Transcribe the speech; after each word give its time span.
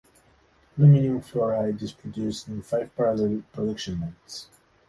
Aluminum 0.79 1.21
fluoride 1.21 1.79
is 1.83 1.91
produced 1.93 2.47
in 2.47 2.63
five 2.63 2.89
parallel 2.95 3.43
production 3.53 4.01
lines. 4.01 4.47